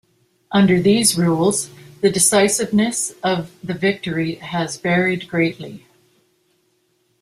[0.51, 1.69] Under these rules,
[2.01, 5.85] the decisiveness of the victory has varied greatly.